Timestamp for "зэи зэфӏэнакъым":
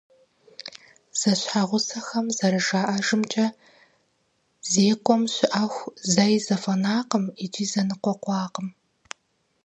6.11-7.25